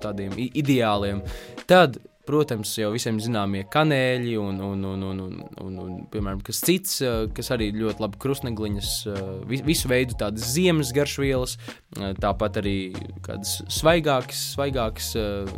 tādiem 0.03 0.37
ideāliem, 0.37 1.23
tad 1.65 1.97
protams, 2.27 2.73
jau 2.79 2.89
visiem 2.93 3.19
zināmie 3.23 3.63
kanēļi 3.71 4.35
un, 4.41 4.59
un, 4.63 4.83
un, 4.89 5.05
un, 5.09 5.21
un, 5.23 5.37
un, 5.63 5.77
un 5.83 5.93
piemēram, 6.11 6.41
kas 6.45 6.59
cits, 6.65 6.99
eh, 7.05 7.19
kas 7.35 7.51
arī 7.55 7.69
ļoti 7.75 8.03
labi 8.03 8.19
krustnegliņas, 8.23 8.91
eh, 9.11 9.61
visu 9.67 9.91
veidu 9.91 10.17
tādas 10.19 10.51
ziemas 10.53 10.91
garšvielas, 10.95 11.57
eh, 11.57 12.11
tāpat 12.21 12.59
arī 12.63 12.77
kādas 13.25 13.61
svaigākas, 13.79 14.43
svaigākas 14.57 15.13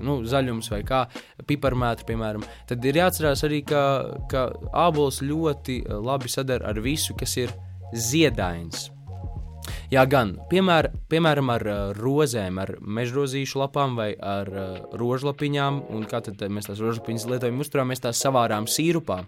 nu, 0.06 0.20
zaļums 0.30 0.70
vai 0.74 0.84
kā 0.88 1.06
piparmētra, 1.50 2.08
piemēram. 2.10 2.46
Tad 2.70 2.86
ir 2.86 3.02
jāatcerās 3.02 3.44
arī, 3.48 3.64
ka, 3.66 3.84
ka 4.32 4.48
ābols 4.88 5.24
ļoti 5.26 5.82
labi 5.90 6.32
sadara 6.32 6.70
ar 6.70 6.82
visu, 6.86 7.18
kas 7.18 7.38
ir 7.42 7.54
ziedains. 7.94 8.90
Jā, 9.90 10.04
gan 10.06 10.36
piemēr, 10.52 10.92
piemēram 11.10 11.50
ar 11.50 11.64
uh, 11.66 11.78
rozēm, 11.98 12.60
ar 12.62 12.76
mežrozīšu 12.78 13.58
lapām 13.58 13.96
vai 13.98 14.12
ar 14.14 14.50
uh, 14.54 14.76
rožlapiņām. 14.94 15.80
Kā 16.10 16.20
tad 16.26 16.44
mēs 16.54 16.70
tās 16.70 16.82
rožlapiņas 16.84 17.26
lietojam, 17.32 17.58
uzturā 17.64 17.88
mēs 17.90 18.04
tās 18.04 18.22
savārām 18.22 18.68
sīrupā. 18.70 19.24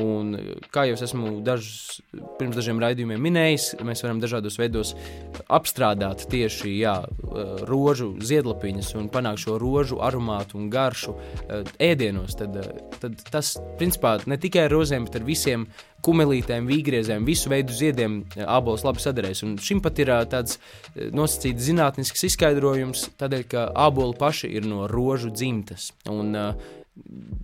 Un, 0.00 0.32
kā 0.72 0.86
jau 0.88 0.96
es 0.96 1.02
esmu 1.04 1.34
dažs, 1.44 1.98
pirms 2.38 2.56
dažiem 2.56 2.80
raidījumiem 2.80 3.20
minējis, 3.28 3.66
mēs 3.84 4.00
varam 4.06 4.22
dažādos 4.22 4.56
veidos 4.60 4.94
apstrādāt 5.52 6.24
tieši 6.32 6.72
jā, 6.78 6.94
rožu 7.68 8.12
ziedlapiņas 8.22 8.94
un 8.96 9.10
panākt 9.12 9.42
šo 9.44 9.58
rožu 9.60 10.00
aromātu 10.04 10.56
un 10.60 10.70
garšu 10.72 11.18
ēdienos. 11.82 12.38
Tad, 12.38 12.56
tad 13.02 13.20
tas, 13.28 13.56
principā, 13.80 14.16
ne 14.30 14.40
tikai 14.40 14.68
ar 14.68 14.76
rozēm, 14.78 15.08
bet 15.08 15.20
ar 15.20 15.28
visiem 15.28 15.68
kumelītēm, 16.06 16.68
vīgriezēm, 16.70 17.26
visu 17.28 17.50
veidu 17.52 17.74
ziediem 17.74 18.20
ābols 18.46 18.84
labi 18.86 19.02
sadarēs. 19.02 19.42
Un 19.46 19.56
šim 19.62 19.82
pat 19.84 19.98
ir 20.02 20.12
tāds 20.30 20.58
nosacīts 20.94 21.68
zinātnisks 21.68 22.26
izskaidrojums, 22.30 23.08
tādēļ, 23.20 23.46
ka 23.50 23.68
āboli 23.88 24.18
paši 24.18 24.52
ir 24.58 24.68
no 24.68 24.86
rožu 24.90 25.32
dzimtas. 25.34 25.92
Un, 26.10 26.34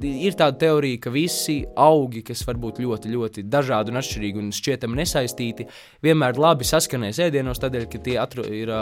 Ir 0.05 0.35
tāda 0.35 0.57
teorija, 0.59 0.99
ka 1.05 1.13
visi 1.15 1.61
augi, 1.79 2.25
kas 2.27 2.43
var 2.49 2.59
būt 2.61 2.81
ļoti, 2.83 3.11
ļoti 3.13 3.45
dažādi 3.47 3.93
un 3.93 4.01
atšķirīgi 4.01 4.41
un 4.43 4.49
šķietami 4.55 4.99
nesaistīti, 4.99 5.69
vienmēr 6.05 6.41
labi 6.43 6.67
saskanēs 6.67 7.21
ēdienos, 7.29 7.63
tādēļ, 7.63 7.87
ka 7.93 8.03
tie 8.05 8.19
atru, 8.21 8.45
ir 8.51 8.73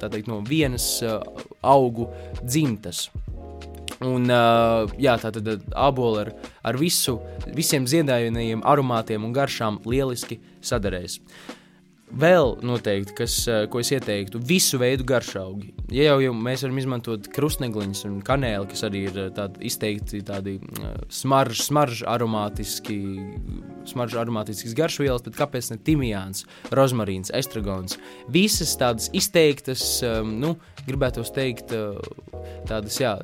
teikt, 0.00 0.30
no 0.30 0.38
vienas 0.46 0.86
augu 1.66 2.06
dzimtas. 2.44 3.08
Un, 4.00 4.30
uh, 4.32 4.88
jā, 4.96 5.18
tā 5.20 5.28
tad 5.34 5.48
ābola 5.76 6.24
ar, 6.24 6.34
ar 6.64 6.80
visu, 6.80 7.18
visiem 7.52 7.84
ziedājumiem, 7.90 8.62
aromātiem 8.64 9.26
un 9.26 9.34
garšām 9.36 9.82
lieliski 9.84 10.40
sadarēs. 10.64 11.18
Vēl 12.10 12.56
noteikti, 12.66 13.12
kas, 13.20 13.34
ko 13.70 13.78
es 13.78 13.92
ieteiktu, 13.94 14.40
visu 14.42 14.80
veidu 14.82 15.04
garšaugi. 15.06 15.68
Ja 15.94 16.08
jau, 16.08 16.16
jau 16.24 16.32
mēs 16.34 16.64
varam 16.64 16.80
izmantot 16.80 17.28
krustnegliņus 17.30 18.02
un 18.08 18.16
kanēli, 18.26 18.66
kas 18.72 18.82
arī 18.88 19.04
ir 19.06 19.20
tādi 19.36 19.62
izteikti 19.70 20.18
tādi 20.26 20.56
smaržu, 21.12 21.62
smaržu 21.68 22.08
aromātiski, 22.10 22.98
smaržu 23.92 24.18
aromātisks 24.24 24.74
garšvielas, 24.74 25.22
tad 25.28 25.38
kāpēc 25.38 25.70
ne 25.70 25.78
timijāns, 25.86 26.48
rozmarīns, 26.74 27.30
estragons? 27.36 28.00
Visas 28.26 28.74
tādas 28.80 29.06
izteiktas, 29.14 30.00
nu, 30.26 30.56
gribētu 30.90 31.22
teikt, 31.30 31.76
tādas, 32.66 32.98
jā, 32.98 33.20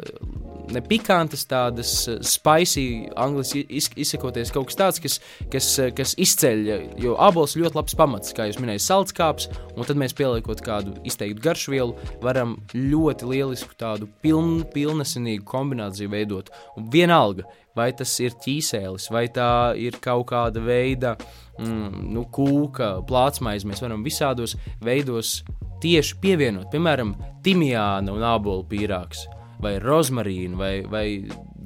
ne 0.73 0.82
pikantas, 0.82 1.44
tādas 1.49 1.92
eh, 2.11 2.18
spicy, 2.26 2.87
angļuiski 3.18 4.00
izsakoties, 4.02 4.52
kaut 4.54 4.70
kas 4.70 4.78
tāds, 4.80 5.02
kas, 5.02 5.18
kas, 5.52 5.68
eh, 5.82 5.92
kas 5.96 6.14
izceļ. 6.23 6.64
Jo 7.02 7.16
abols 7.23 7.56
ir 7.56 7.66
ļoti 7.66 7.80
labs 7.80 7.99
pamats, 7.99 8.35
kā 8.37 8.49
jūs 8.49 8.61
minējāt, 8.62 8.87
salskāps, 8.87 9.50
un 9.76 9.87
tad 9.88 10.00
mēs 10.00 10.16
pieliekot 10.16 10.62
kādu 10.66 10.96
izteiktu 11.06 11.44
garšvielu, 11.44 11.96
varam 12.25 12.56
ļoti 12.75 13.30
lielisku 13.30 13.76
tādu 13.78 14.11
piln, 14.25 14.64
pilnesinīgu 14.75 15.46
kombināciju 15.49 16.12
veidot. 16.12 16.50
Un 16.76 16.90
vienalga, 16.92 17.46
vai 17.76 17.90
tas 17.96 18.14
ir 18.25 18.37
ķīsēlis, 18.42 19.11
vai 19.12 19.26
tā 19.32 19.50
ir 19.78 20.00
kaut 20.02 20.30
kāda 20.32 20.62
veida 20.64 21.14
mm, 21.61 22.11
nu, 22.16 22.26
kūka, 22.32 22.96
plātsmaize, 23.06 23.68
mēs 23.68 23.85
varam 23.85 24.04
visādos 24.06 24.56
veidos 24.85 25.38
tieši 25.85 26.18
pievienot, 26.23 26.70
piemēram, 26.73 27.14
timijāna 27.44 28.16
un 28.16 28.25
ābolu 28.25 28.64
pīrāgs 28.70 29.26
vai 29.63 29.77
rozmarīnu, 29.83 30.59
vai, 30.59 30.73
vai 30.91 31.07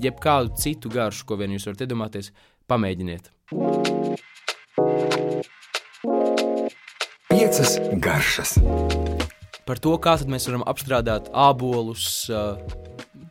jebkādu 0.01 0.57
citu 0.61 0.93
garšu, 0.93 1.27
ko 1.29 1.39
vien 1.41 1.55
jūs 1.55 1.67
varat 1.69 1.85
iedomāties, 1.87 2.33
pamēģiniet. 2.71 3.31
Piecas 7.31 7.77
garšas. 8.03 8.57
Par 9.67 9.79
to, 9.79 9.95
kā 10.03 10.17
mēs 10.27 10.49
varam 10.49 10.65
apstrādāt 10.71 11.29
ābolus, 11.31 12.27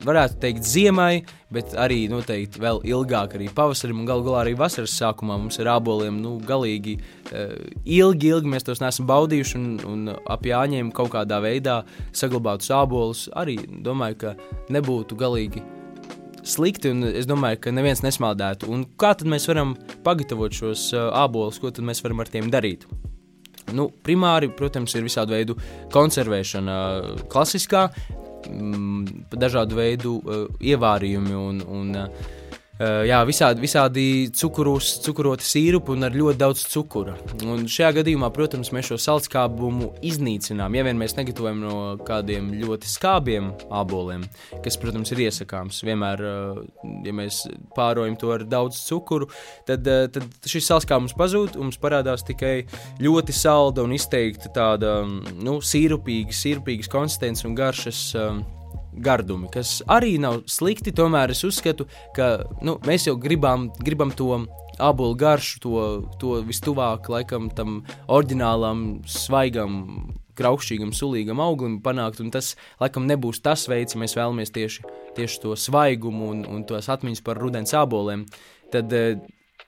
varētu 0.05 0.37
teikt, 0.39 0.67
ziemai, 0.67 1.23
bet 1.53 1.73
arī 1.79 2.03
noteikti 2.11 2.61
vēl 2.61 2.81
ilgāk, 2.87 3.35
arī 3.35 3.49
pavasarim 3.55 4.01
un 4.01 4.07
galu 4.07 4.23
galā 4.27 4.43
arī 4.43 4.53
vasaras 4.59 4.95
sākumā 4.95 5.39
mums 5.41 5.59
ar 5.59 5.73
āboliem 5.75 6.21
nu, 6.23 6.37
galīgi 6.45 6.95
uh, 6.99 7.55
ilgi, 7.83 8.31
ilgi 8.31 8.53
mēs 8.53 8.67
tos 8.67 8.83
neesam 8.83 9.09
baudījuši 9.09 9.57
un, 9.59 9.67
un 9.89 10.13
ap 10.15 10.47
jāņem 10.47 10.93
kaut 10.95 11.11
kādā 11.17 11.41
veidā 11.43 11.81
saglabātus 12.15 12.71
ābolus. 12.75 13.27
Arī 13.39 13.57
domāju, 13.83 14.21
ka 14.23 14.33
nebūtu 14.71 15.19
galīgi 15.19 15.65
slikti, 16.47 16.93
un 16.93 17.09
es 17.11 17.27
domāju, 17.29 17.59
ka 17.65 17.75
neviens 17.75 18.03
nesmaldētu. 18.05 18.69
Un 18.71 18.87
kā 18.99 19.11
tad 19.19 19.27
mēs 19.29 19.49
varam 19.51 19.75
pagatavot 20.07 20.55
šos 20.55 20.89
uh, 20.95 21.09
ābolus, 21.25 21.59
ko 21.59 21.73
tad 21.73 21.87
mēs 21.87 22.03
varam 22.05 22.23
ar 22.23 22.31
tiem 22.31 22.47
darīt? 22.53 22.87
Nu, 23.75 23.91
primāri, 24.05 24.47
protams, 24.57 24.95
ir 24.97 25.03
visādi 25.05 25.35
veidi 25.35 25.53
konservēšana, 25.93 26.77
klasiskā, 27.29 27.83
mm, 27.91 28.28
dažādu 29.35 29.79
veidu 29.79 30.17
uh, 30.19 30.45
ievārījumi 30.59 31.35
un, 31.39 31.63
un 31.67 31.95
Uh, 31.99 32.38
jā, 32.79 33.19
visādi, 33.27 33.63
visādi 33.63 34.03
cukurus, 34.35 34.91
cukuroti 35.05 35.47
sīrupi 35.47 35.93
un 35.95 36.07
ar 36.07 36.15
ļoti 36.15 36.39
daudz 36.39 36.65
cukura. 36.71 37.15
Un 37.47 37.65
šajā 37.69 37.93
gadījumā, 37.99 38.29
protams, 38.35 38.71
mēs 38.75 38.91
šo 38.91 38.99
saldskābumu 39.03 39.93
iznīcinām. 40.05 40.75
Ja 40.77 40.85
vien 40.87 40.99
mēs 40.99 41.15
negatavojam 41.17 41.63
no 41.63 41.75
kādiem 42.07 42.51
ļoti 42.59 42.91
skābiem 42.91 43.51
aboliem, 43.71 44.25
kas, 44.65 44.79
protams, 44.81 45.13
ir 45.15 45.23
iesakāms. 45.27 45.81
Vienmēr, 45.87 46.23
uh, 46.23 46.61
ja 47.07 47.15
mēs 47.15 47.45
pārojam 47.77 48.19
to 48.19 48.33
ar 48.35 48.45
daudz 48.47 48.83
cukuru, 48.87 49.29
tad, 49.67 49.87
uh, 49.87 50.07
tad 50.11 50.49
šis 50.49 50.67
saldskābums 50.71 51.15
pazūd 51.19 51.59
un 51.59 51.69
mums 51.69 51.79
parādās 51.81 52.25
tikai 52.25 52.63
ļoti 53.03 53.35
salda 53.35 53.85
un 53.85 53.93
izteikti 53.93 54.49
tāda 54.55 55.01
nu, 55.05 55.59
sīrupīga, 55.61 56.35
sīrupīgas 56.35 56.89
konsistences 56.91 57.45
un 57.47 57.59
garšas. 57.59 58.05
Uh, 58.17 58.39
gardumi, 59.03 59.49
kas 59.53 59.79
arī 59.89 60.17
nav 60.21 60.43
slikti. 60.49 60.93
Tomēr 60.95 61.33
es 61.33 61.43
uzskatu, 61.47 61.87
ka 62.15 62.31
nu, 62.65 62.77
mēs 62.87 63.07
jau 63.09 63.17
gribam, 63.19 63.69
gribam 63.83 64.13
to 64.15 64.31
apelsīnu 64.79 65.17
garšu, 65.19 65.59
to, 65.59 65.81
to 66.21 66.39
vistuvāk 66.47 67.09
laikam 67.11 67.49
tam 67.51 67.83
oriģinālam, 68.07 69.03
svaigam. 69.07 69.83
Kraukšķīgam, 70.39 70.93
sulīgam 70.95 71.41
auglim 71.43 71.81
panākt, 71.83 72.21
un 72.23 72.29
tas 72.31 72.53
laikam 72.79 73.03
nebūs 73.09 73.41
tas 73.43 73.65
veids, 73.67 73.91
ja 73.91 73.99
mēs 73.99 74.13
vēlamies 74.15 74.53
tieši, 74.55 74.85
tieši 75.17 75.41
to 75.43 75.51
svaigumu 75.59 76.29
un, 76.31 76.45
un 76.47 76.61
tos 76.63 76.87
atmiņas 76.87 77.19
par 77.25 77.41
rudens 77.43 77.75
aboliem. 77.75 78.23
Tad 78.71 78.95
uh, 78.95 79.19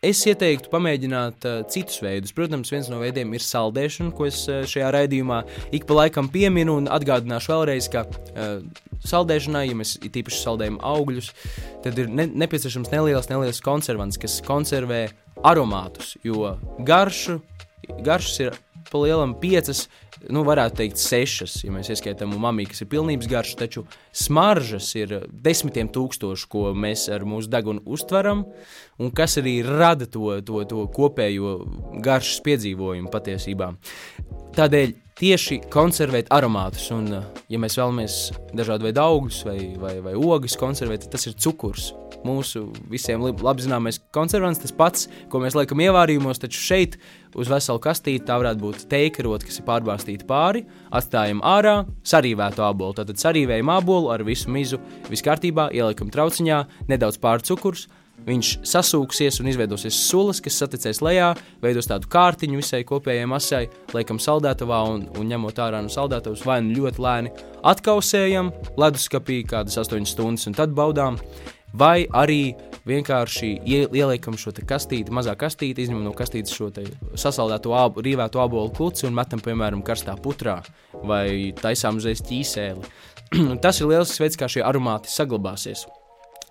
Es 0.01 0.17
ieteiktu 0.25 0.71
pamēģināt 0.71 1.45
uh, 1.45 1.59
citus 1.69 1.99
veidus. 2.01 2.31
Protams, 2.33 2.71
viens 2.73 2.87
no 2.89 2.97
veidiem 2.97 3.35
ir 3.37 3.43
saldēšana, 3.45 4.09
ko 4.17 4.25
es 4.25 4.39
uh, 4.49 4.63
šajā 4.65 4.87
raidījumā 4.95 5.43
ik 5.77 5.85
pa 5.85 5.99
laikam 5.99 6.25
pieminu 6.33 6.79
un 6.79 6.87
atgādināšu 6.89 7.51
vēlreiz, 7.51 7.89
ka 7.93 8.07
uh, 8.07 8.63
saldēšanai, 9.07 9.65
ja 9.69 9.77
mēs 9.77 9.95
tīpaši 10.01 10.41
saldējam 10.43 10.79
augļus, 10.85 11.31
tad 11.85 11.99
ir 12.01 12.11
ne, 12.11 12.27
nepieciešams 12.43 12.91
neliels, 12.93 13.29
neliels 13.31 13.61
konservants, 13.65 14.19
kas 14.21 14.39
konservē 14.45 15.07
aromātus, 15.47 16.15
jo 16.25 16.55
garšu, 16.87 17.39
garšas 18.05 18.39
ir 18.45 18.61
pa 18.91 18.99
lielam 19.01 19.35
piecas 19.39 19.85
nu, 20.29 20.43
varētu 20.45 20.81
teikt, 20.81 21.01
sešas, 21.01 21.55
ja 21.65 21.73
mēs 21.73 21.89
ieskaitām 21.93 22.33
mamiju, 22.41 22.71
kas 22.71 22.83
ir 22.83 22.89
pilnības 22.91 23.29
garša, 23.31 23.57
taču 23.63 23.85
smaržas 24.13 24.91
ir 24.99 25.15
desmitiem 25.31 25.89
tūkstoši, 25.93 26.47
ko 26.51 26.65
mēs 26.77 27.07
ar 27.13 27.25
mūsu 27.27 27.49
degunu 27.51 27.81
uztveram, 27.89 28.45
un 29.01 29.13
kas 29.17 29.39
arī 29.41 29.59
rada 29.65 30.05
to, 30.05 30.35
to, 30.45 30.63
to 30.69 30.85
kopējo 30.93 31.55
garšas 32.03 32.43
piedzīvojumu 32.45 33.11
patiesībā. 33.13 33.71
Tādēļ 34.57 34.93
tieši 35.21 35.61
konservēt 35.71 36.31
aromātus, 36.33 36.87
un, 36.95 37.09
ja 37.51 37.59
mēs 37.61 37.77
vēlamies 37.77 38.19
dažādu 38.57 38.87
veidu 38.87 39.03
augļus 39.03 39.41
vai, 39.45 39.57
vai, 39.81 39.95
vai 40.01 40.13
ogas 40.17 40.57
konservēt, 40.59 41.05
tas 41.13 41.27
ir 41.29 41.37
cukurs. 41.37 41.91
Mūsu 42.25 42.67
visiem 42.89 43.21
labi 43.23 43.63
zināmais 43.65 43.97
konservants, 44.13 44.59
tas 44.61 44.73
pats, 44.77 45.07
ko 45.31 45.41
mēs 45.41 45.55
liekam 45.57 45.81
ievārījumos, 45.81 46.41
taču 46.41 46.61
šeit 46.61 46.97
uz 47.37 47.49
veselu 47.49 47.81
kastīti 47.81 48.27
tā 48.27 48.37
varētu 48.41 48.61
būt 48.61 48.83
teikarot, 48.91 49.45
kas 49.45 49.57
ir 49.57 49.65
pārbāztīta 49.65 50.27
pāri, 50.29 50.65
atstājam 50.93 51.41
ārā 51.45 51.79
sarīvētu 52.05 52.65
ābolu. 52.67 52.97
Tad 52.99 53.17
sarīvējam 53.21 53.73
ābolu 53.73 54.11
ar 54.13 54.25
visu 54.27 54.53
mizu, 54.53 54.81
viss 55.09 55.25
kārtībā, 55.25 55.71
ieliekam 55.73 56.13
trauciņā, 56.13 56.61
nedaudz 56.91 57.17
pārcukurs, 57.21 57.87
viņš 58.27 58.51
sasūksies 58.67 59.39
un 59.41 59.51
izveidosies 59.51 59.97
sulas, 60.07 60.41
kas 60.43 60.59
saticēs 60.61 61.01
lejā, 61.05 61.31
veidos 61.63 61.89
tādu 61.89 62.09
kārtiņu 62.11 62.59
visai 62.61 62.83
kopējai 62.87 63.29
masai, 63.29 63.63
liekam 63.95 64.19
saldētavā 64.21 64.81
un, 64.91 65.07
un 65.17 65.31
ņemot 65.31 65.61
ārā 65.63 65.81
no 65.83 65.91
saldētavas 65.91 66.45
vai 66.47 66.59
nu 66.65 66.77
ļoti 66.81 67.05
lēni 67.05 67.33
atkausējam 67.71 68.51
leduskapī 68.81 69.41
kādas 69.49 69.79
8 69.81 70.09
stundas 70.09 70.49
un 70.49 70.57
tad 70.57 70.75
baudām. 70.77 71.19
Vai 71.71 72.03
arī 72.19 72.51
vienkārši 72.83 73.51
ieliekam 73.63 74.35
šo 74.35 74.51
kastīti, 74.67 75.13
mazā 75.13 75.37
kastīti, 75.39 75.85
izņemam 75.85 76.03
no 76.09 76.11
kastītes 76.17 76.51
šo 76.51 76.67
sasaldēto 77.15 77.71
ābu, 77.77 78.03
rīvēto 78.03 78.41
ābolu 78.43 78.73
kluci 78.75 79.07
un 79.07 79.15
metam, 79.15 79.39
piemēram, 79.39 79.85
karstā 79.85 80.17
putrā 80.19 80.59
vai 81.07 81.53
taisām 81.61 82.01
uzreiz 82.01 82.25
ķīsēli. 82.27 82.91
Tas 83.63 83.79
ir 83.79 83.87
liels 83.93 84.17
veids, 84.19 84.35
kā 84.35 84.51
šie 84.51 84.65
aromāti 84.67 85.13
saglabāsies. 85.13 85.87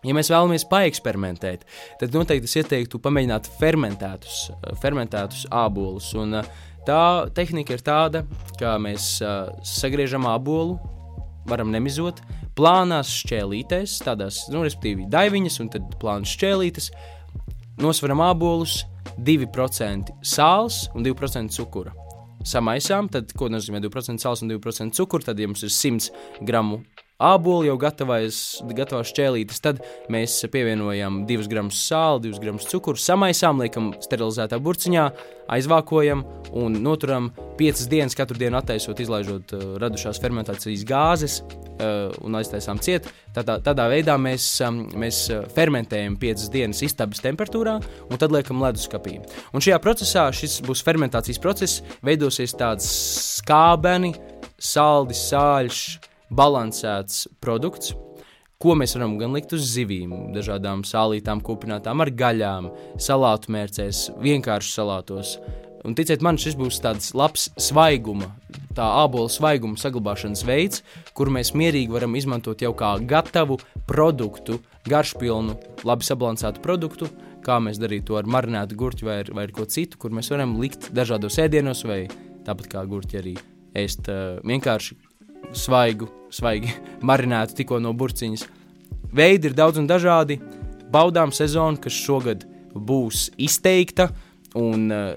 Ja 0.07 0.14
mēs 0.16 0.30
vēlamies 0.33 0.64
paeksperimentēt, 0.71 1.66
tad 2.00 2.14
noteikti 2.16 2.49
es 2.49 2.57
ieteiktu 2.62 3.00
pamēģināt 3.04 3.50
fermentētus, 3.59 4.38
fermentētus 4.80 5.45
ābolus. 5.52 6.09
Un, 6.16 6.38
tā 6.88 7.02
tehnika 7.37 7.76
ir 7.76 7.85
tāda, 7.85 8.25
ka 8.57 8.78
mēs 8.80 9.19
sagriežam 9.69 10.25
ābolu, 10.30 10.78
varam 11.50 11.73
nemizot, 11.75 12.23
plānās 12.57 13.12
šķēlītēs, 13.23 13.99
tādās, 14.07 14.47
nu, 14.52 14.64
respektīvi, 14.64 15.09
daiviņas 15.12 15.61
un 15.64 15.71
tad 15.76 15.92
plānas 16.00 16.33
šķēlītes, 16.33 16.88
nosveram 17.85 18.25
ābolus, 18.25 18.85
2% 19.21 20.14
sāls 20.25 20.87
un 20.95 21.04
2% 21.04 21.52
cukura. 21.57 21.92
Samaisām, 22.47 23.11
tad, 23.12 23.35
ko 23.37 23.50
nozīmē 23.52 23.83
2% 23.85 24.25
sāls 24.25 24.40
un 24.40 24.52
2% 24.54 24.97
cukuru, 24.97 25.28
tad, 25.28 25.40
ja 25.40 25.49
mums 25.50 25.64
ir 25.66 25.73
100 25.76 26.45
gramu 26.49 26.80
ābolu 27.21 27.69
jau 27.69 27.77
gatavais, 27.81 28.39
gatavās 28.77 29.11
šķēlītes, 29.12 29.61
tad 29.65 29.83
mēs 30.12 30.39
pievienojam 30.53 31.25
2 31.29 31.49
gramus 31.50 31.83
sāla, 31.85 32.21
2 32.25 32.41
gramus 32.43 32.69
cukuru, 32.71 33.00
samaisām, 33.00 33.61
liekam 33.61 33.93
sterilizētā 34.00 34.59
burciņā, 34.62 35.07
aizvākojam 35.50 36.23
un 36.57 36.79
noturam 36.83 37.31
5 37.59 37.87
dienas, 37.91 38.17
katru 38.17 38.39
dienu 38.41 38.59
attaisot, 38.61 39.00
izlaižot 39.03 39.55
uh, 39.57 39.65
radušās 39.83 40.21
fermentācijas 40.23 40.85
gāzes 40.89 41.41
uh, 41.43 42.09
un 42.25 42.39
aiztaisām 42.39 42.81
ciet. 42.83 43.09
Tādā, 43.35 43.59
tādā 43.65 43.87
veidā 43.91 44.17
mēs, 44.21 44.47
um, 44.67 44.85
mēs 44.99 45.25
uh, 45.35 45.43
fermentējam 45.57 46.17
5 46.23 46.49
dienas 46.55 46.83
istabas 46.87 47.23
temperatūrā 47.25 47.77
un 48.09 48.21
tad 48.21 48.35
liekam 48.35 48.62
leduskapī. 48.62 49.19
Un 49.53 49.65
šajā 49.65 49.81
procesā 49.83 50.29
šis 50.35 50.61
būs 50.67 50.85
fermentācijas 50.87 51.43
process, 51.43 51.83
veidosies 52.07 52.55
tāds 52.59 52.87
skābeni, 53.41 54.15
saldi, 54.61 55.17
sāļš, 55.17 55.83
balansēts 56.31 57.27
produkts. 57.43 57.95
Ko 58.61 58.75
mēs 58.77 58.93
varam 58.97 59.15
gan 59.17 59.33
likt 59.33 59.55
uz 59.57 59.65
zivīm, 59.73 60.13
dažādām 60.35 60.83
sālītām, 60.85 61.41
kupinātām, 61.41 62.03
ar 62.05 62.11
gaļām, 62.13 62.69
salātu 63.01 63.55
mērcēs, 63.55 64.11
vienkārši 64.21 64.75
salātos. 64.75 65.39
Un 65.89 65.95
ticiet 65.97 66.21
man, 66.21 66.37
šis 66.37 66.59
būs 66.61 66.83
tāds 66.85 67.15
labs 67.17 67.47
svaiguma, 67.57 68.29
tā 68.77 68.85
ābola 69.01 69.33
svaiguma 69.33 69.81
saglabāšanas 69.81 70.45
veids, 70.45 70.85
kuru 71.17 71.33
mēs 71.39 71.55
mierīgi 71.57 71.95
varam 71.95 72.19
izmantot 72.21 72.61
jau 72.61 72.75
kā 72.77 72.93
gatavu 73.01 73.57
produktu, 73.89 74.59
garšpilnu, 74.89 75.57
labi 75.89 76.05
sabalansētu 76.05 76.61
produktu, 76.65 77.09
kā 77.41 77.57
mēs 77.65 77.81
darītu 77.81 78.11
to 78.13 78.21
ar 78.21 78.29
marinētu 78.29 78.77
gurķi 78.77 79.09
vai, 79.09 79.21
ar, 79.25 79.33
vai 79.37 79.49
ar 79.49 79.55
ko 79.57 79.65
citu, 79.65 79.97
kur 79.97 80.13
mēs 80.13 80.29
varam 80.35 80.59
likt 80.61 80.91
dažādos 80.93 81.41
ēdienos, 81.41 81.87
vai 81.89 82.03
tāpat 82.45 82.69
kā 82.77 82.85
gurķi 82.85 83.23
arī 83.23 83.39
ēst 83.81 84.13
uh, 84.13 84.37
vienkārši 84.45 84.99
svaigu, 85.57 86.09
svaigi 86.33 86.73
marinētu 87.09 87.61
tikko 87.61 87.80
no 87.83 87.92
burciņas. 87.97 88.47
Veidi 89.14 89.50
ir 89.50 89.57
daudz 89.59 89.80
un 89.80 89.88
dažādi. 89.90 90.38
Baudām 90.90 91.30
sezonu, 91.35 91.78
kas 91.83 91.95
šogad 91.95 92.45
būs 92.75 93.28
izteikta. 93.38 94.11
Un 94.59 94.88
uh, 94.90 95.14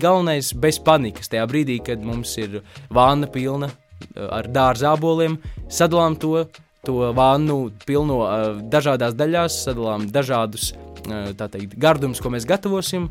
galvenais 0.00 0.54
bez 0.56 0.78
panikas. 0.80 1.28
Tajā 1.28 1.44
brīdī, 1.48 1.76
kad 1.84 2.00
mums 2.04 2.32
ir 2.40 2.62
vāna 2.92 3.28
pilna 3.28 3.68
uh, 3.68 4.28
ar 4.30 4.48
dārza 4.48 4.94
aboliem, 4.94 5.36
sadalām 5.68 6.16
to, 6.20 6.46
to 6.86 7.10
vānu 7.16 7.58
pilno 7.84 8.22
uh, 8.24 8.62
dažādās 8.72 9.16
daļās, 9.18 9.60
sadalām 9.66 10.08
dažādus 10.12 10.70
uh, 10.72 11.34
teikt, 11.36 11.76
gardumus, 11.76 12.24
ko 12.24 12.32
mēs 12.32 12.48
gatavosim, 12.48 13.10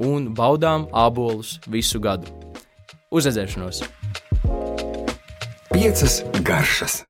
un 0.00 0.32
baudām 0.34 0.88
abolus 0.96 1.58
visu 1.68 2.00
gadu. 2.00 2.32
Uz 3.12 3.28
redzēšanos! 3.28 3.84
Piecas 5.74 6.22
garšas. 6.42 7.04